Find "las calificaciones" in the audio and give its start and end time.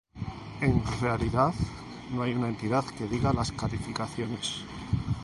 3.33-4.63